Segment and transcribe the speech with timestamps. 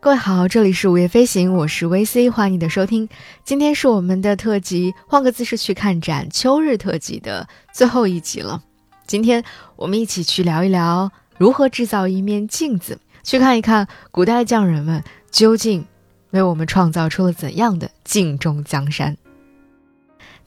[0.00, 3.08] 各位好，这里是午夜飞行，我是 VC，欢迎你的收听。
[3.44, 8.62] 今天是我们的特辑，换个姿势去看展秋日特辑的最后一集了。
[9.08, 9.42] 今天
[9.74, 15.02] 我们一起去聊一聊如何制造一面镜子，去看一看古代匠人们
[15.32, 15.84] 究竟
[16.30, 19.16] 为我们创造出了怎样的镜中江山。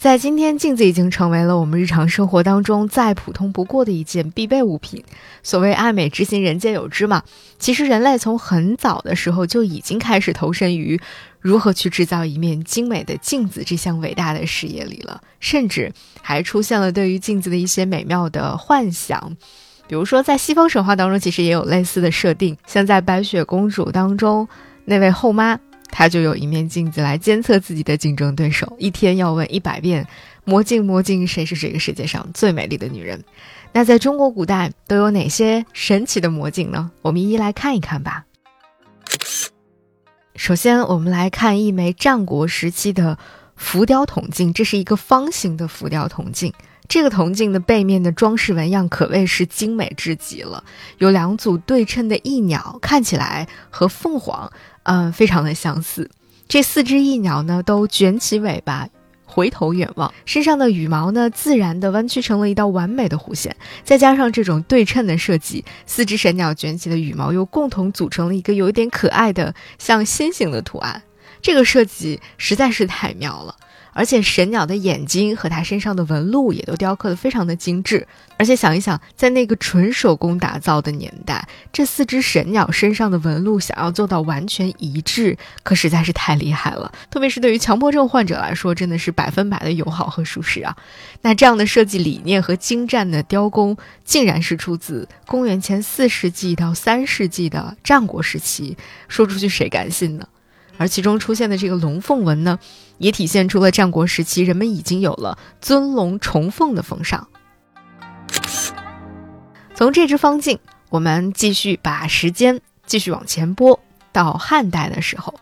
[0.02, 5.04] 在今天，镜子已经成为了我们日常生活当中再普通不过的一件必备物品。
[5.44, 7.22] 所谓“爱美之心，人皆有之”嘛，
[7.60, 11.00] 其实人类从很早的时候就已经开始投身于
[11.40, 19.38] 如何去制造一面精美的镜子这项伟大的事业里了，甚至还出现了对于镜子的一些美妙的幻想。
[19.88, 24.48] 比如说，在西方神话当中，其实也有类似的设定，像在白雪公主当中
[24.86, 25.60] 那位后妈。
[25.92, 30.08] 他就有一面镜子来监测自己的竞争对手，一天要问一百遍
[30.46, 33.24] ：“魔镜魔镜，谁是这个世界上最美丽的女人？”
[33.74, 36.92] 那在中国古代都有哪些神奇的魔镜呢？
[37.02, 38.26] 我们一一来看一看吧。
[40.36, 43.18] 首先，我们来看一枚战国时期的
[43.56, 46.52] 浮雕铜镜，这是一个方形的浮雕铜镜。
[46.88, 50.62] 这个铜镜的背面的装饰纹样可谓是精美至极了，
[50.98, 54.52] 有两组对称的翼鸟，看起来和凤凰。
[54.84, 56.10] 嗯，非常的相似。
[56.48, 58.88] 这四只翼鸟呢，都卷起尾巴，
[59.26, 63.56] 回头远望，身上的羽毛呢，自然的弯曲成了一道完美的弧线。
[63.84, 71.02] 再加上这种对称的设计，四只神鸟卷起的羽毛又共同组成了一个有一点可爱的像心形的图案。
[71.42, 73.56] 这个设计实在是太妙了。
[73.94, 78.08] 而且神鸟的眼睛和它身上的纹路也都雕刻得非常的精致。
[78.38, 86.92] 而且想一想，在那个纯手工打造的年代，这四只神鸟身上的纹路想要做到完全一致，可实在是太厉害了。
[87.12, 90.76] 特别是对于强迫症患者来说，真的是百分百的友好和舒适啊。
[91.22, 98.76] 那这样的设计理念和精湛的雕工，竟然是出自公元前四世纪到三世纪的战国时期，
[99.08, 100.28] 说出去谁敢信呢？
[100.78, 102.60] 而其中出现的这个龙凤纹呢，
[102.98, 107.28] 也体现出了战国时期人们已经有了尊龙崇凤的风尚。
[109.76, 110.60] 从这只方镜，
[110.90, 113.80] 我们继续把时间继续往前拨
[114.12, 115.34] 到汉代的时候。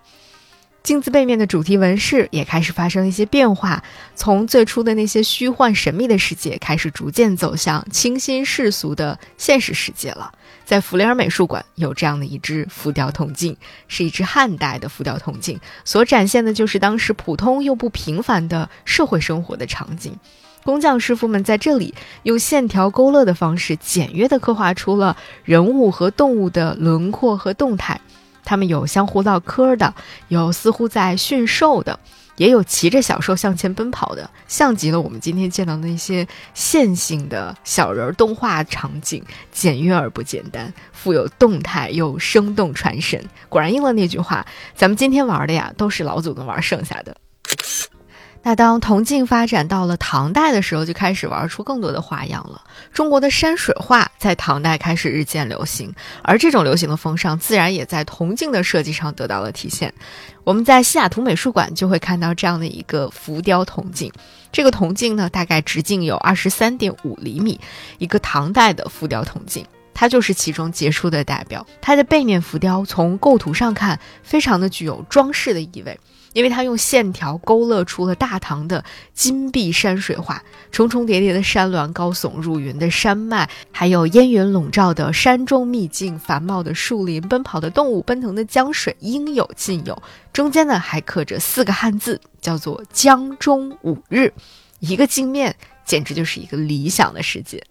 [0.82, 3.84] 镜子背面的主题纹饰也开始发生了一些变化，
[4.16, 10.32] 从最初的那些虚幻神秘的世界，开始逐渐走向清新世俗的现实世界了。
[10.66, 13.56] 在弗雷尔美术馆有这样的一只浮雕铜镜，
[13.88, 20.16] 是一只汉代的浮雕铜镜，所展现的就是当时普通又不平凡的社会生活的场景。
[20.64, 28.00] 工匠师傅们在这里用线条勾勒的方式，简约地刻画出了人物和动物的轮廓和动态。
[28.50, 29.94] 他们有相互唠嗑的，
[30.30, 32.00] 有似乎在驯兽的，
[32.38, 43.24] 也有骑着小兽向前奔跑的，像极了我们今天见到的那些线性的小人动画场景，简约而不简单，富有动态又生动传神。
[43.50, 44.44] 果然应了那句话，
[44.76, 47.16] 咱们今天玩的呀，都是老祖宗玩剩下的。
[48.42, 52.64] 那当铜镜发展到了唐代的时候，就开始玩出更多的花样了。
[52.92, 55.92] 中国的山水画在唐代开始日渐流行，
[56.22, 59.92] 而这种流行的风尚自然也在铜镜的设计上得到了体现。
[60.44, 64.12] 我们在西雅图美术馆就会看到这样的一个浮雕铜镜，
[64.52, 67.60] 这个铜镜呢，大概直径有二十三点五厘米，
[67.98, 69.66] 一个唐代的浮雕铜镜，
[70.00, 71.68] 它就是其中杰出的代表。
[71.82, 76.00] 它的背面浮雕从构图上看，非常的具有装饰的意味。
[76.32, 90.02] 因为它用线条勾勒出了大唐的金碧山水画，重重叠叠的山峦，高耸入云的山脉，还有烟云笼罩的山中秘境，繁茂的树林，奔跑的动物，奔腾的江水，应有尽有。
[90.32, 94.32] 中间呢还刻着四个汉字，叫做“江中五日”。
[94.80, 97.62] 一个镜面，简直就是一个理想的世界。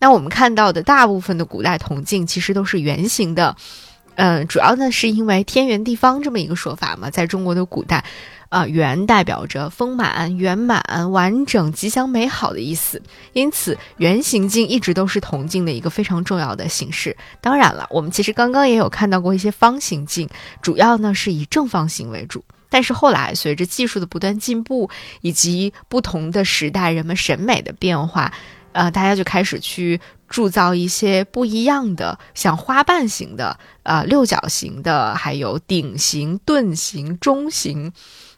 [0.00, 3.54] 那我们看到的大部分的古代铜镜，其实都是圆形的。
[4.16, 8.04] 嗯，主要呢是因为天圆地方这么一个说法嘛，在中国的古代，
[8.50, 13.00] 啊，圆代表着丰满、圆满、完整、吉祥、美好的意思，
[13.32, 17.16] 因此圆形镜一直都是铜镜的一个非常重要的形式。
[17.40, 20.28] 当然了，我们其实刚刚也有看到过一些方形镜，
[20.60, 22.44] 主要呢是以正方形为主。
[22.68, 24.90] 但是后来随着技术的不断进步，
[25.22, 28.32] 以及不同的时代人们审美的变化。
[28.72, 37.92] 呃，大家就开始去铸造一些不一样的，像花瓣形的、呃六角形的，还有鼎形、盾形、钟形，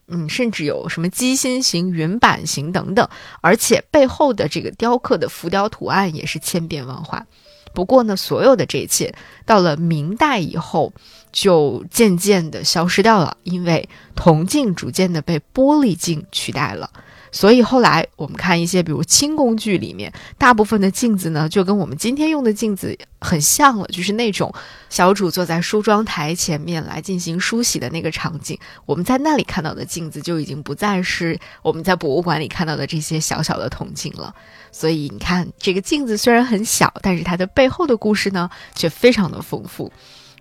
[0.09, 3.07] 嗯，甚至有什么鸡心形、云板形等等。
[3.43, 7.27] 而且背后的这个雕刻的浮雕图案也是千变万化。
[7.75, 9.15] 不过呢，所有的这一切
[9.47, 10.93] 到了明代以后，
[11.31, 16.91] 就渐渐的消失掉了，因为铜镜逐渐的被玻璃镜取代了。
[17.33, 24.55] 所以后来我们看一些，比如清宫剧里面，大部分的镜子呢，就跟我们今天用的镜子很像了，就是那种
[24.91, 28.59] 小主坐在梳妆台前面来进行梳洗的那个场景。
[28.85, 34.35] 我们在那里看到的镜子，就已经不再是我们在博物馆里看到的这些小小的铜镜了。
[34.71, 39.91] 所以你看，这个镜子虽然很小，但是它的背后的故事呢，却非常的丰富。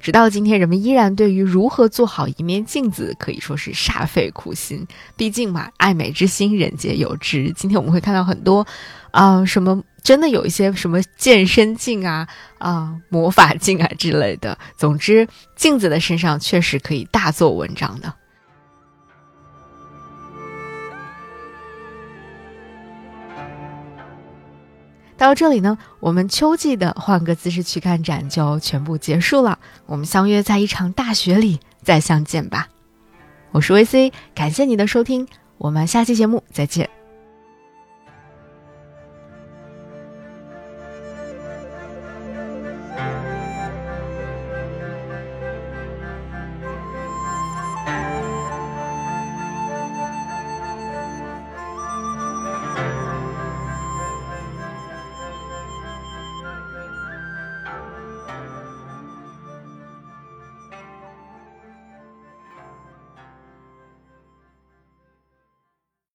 [0.02, 4.86] 直到今天，人们依然对于如何做好一面镜子可以说是煞费苦心。
[5.16, 7.54] 毕竟嘛，爱美之心，人皆有之。
[7.56, 8.66] 今天我们会看到很多，
[9.12, 12.28] 啊，什么真的有一些什么健身镜啊、
[12.58, 14.58] 啊魔法镜啊之类的。
[14.76, 18.12] 总之，镜子的身上确实可以大做文章的。
[25.22, 29.60] 到这里呢，我们秋季的换个姿势去看展就全部结束了。
[29.86, 32.68] 我们相约在一场大雪里再相见吧。
[33.52, 35.28] 我是维 C，感谢你的收听，
[35.60, 37.01] 我们下期节目再见。